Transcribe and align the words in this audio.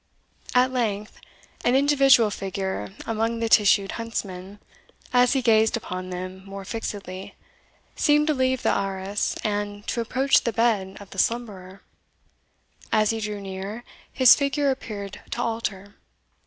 At 0.55 0.71
length 0.71 1.19
an 1.63 1.75
individual 1.75 2.31
figure 2.31 2.93
among 3.05 3.37
the 3.37 3.47
tissued 3.47 3.91
huntsmen, 4.01 4.57
as 5.13 5.33
he 5.33 5.43
gazed 5.43 5.77
upon 5.77 6.09
them 6.09 6.43
more 6.43 6.65
fixedly, 6.65 7.35
seemed 7.95 8.25
to 8.25 8.33
leave 8.33 8.63
the 8.63 8.75
arras 8.75 9.35
and 9.43 9.85
to 9.85 10.01
approach 10.01 10.41
the 10.41 10.53
bed 10.53 10.97
of 10.99 11.11
the 11.11 11.19
slumberer. 11.19 11.83
As 12.91 13.11
he 13.11 13.19
drew 13.19 13.39
near, 13.39 13.83
his 14.11 14.33
figure 14.33 14.71
appeared 14.71 15.21
to 15.29 15.43
alter. 15.43 15.93